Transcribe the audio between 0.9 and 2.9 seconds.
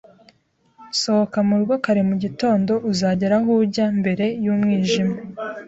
Sohoka mu rugo kare mu gitondo,